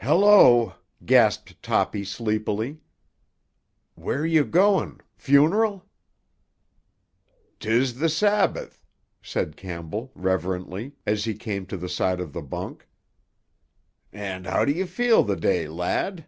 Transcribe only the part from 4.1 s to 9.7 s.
you going—funeral?" "'Tis the Sabbath," said